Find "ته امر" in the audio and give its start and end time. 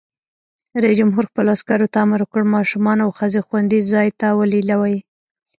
1.93-2.19